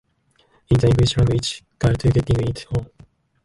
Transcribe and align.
In 0.71 0.79
the 0.79 0.87
English 0.87 1.15
language, 1.15 1.63
Guide 1.77 1.99
to 1.99 2.09
Getting 2.09 2.47
It 2.49 2.65
On! 2.75 2.89